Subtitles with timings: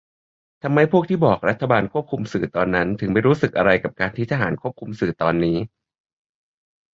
[0.63, 5.57] ทำไมพวกที่บอก รัฐบาลควบคุมสื่อตอนนั้น ถึงไม่รู้สึกอะไรกับการที่ทหารควบคุมสื่อตอนนี้?